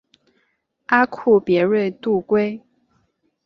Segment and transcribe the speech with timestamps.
[0.87, 2.59] 阿库别瑞度规。